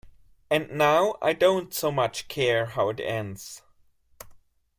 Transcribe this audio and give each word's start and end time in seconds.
And 0.49 0.71
now 0.71 1.13
I 1.21 1.33
don't 1.33 1.71
so 1.75 1.91
much 1.91 2.27
care 2.27 2.65
how 2.65 2.89
it 2.89 2.99
ends. 2.99 3.61